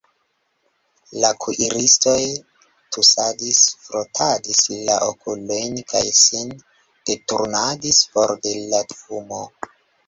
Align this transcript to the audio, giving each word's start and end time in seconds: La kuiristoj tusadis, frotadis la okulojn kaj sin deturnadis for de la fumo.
La 1.23 1.29
kuiristoj 1.43 2.15
tusadis, 2.97 3.61
frotadis 3.83 4.65
la 4.89 4.99
okulojn 5.11 5.79
kaj 5.95 6.05
sin 6.25 6.53
deturnadis 7.13 8.05
for 8.15 8.37
de 8.49 8.61
la 8.75 8.87
fumo. 9.01 9.47